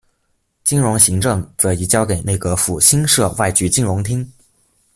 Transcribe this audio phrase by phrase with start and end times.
[0.63, 4.27] 金融行政则移交给内阁府新设外局金融厅。